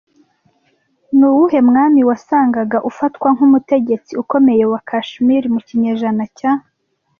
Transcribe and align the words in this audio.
Ni 1.17 1.25
uwuhe 1.29 1.59
mwami 1.69 2.01
wasangaga 2.09 2.77
ufatwa 2.89 3.27
nk'umutegetsi 3.35 4.11
ukomeye 4.23 4.63
wa 4.71 4.79
Kashmir 4.89 5.43
mu 5.53 5.59
kinyejana 5.67 6.23
cya 6.37 6.51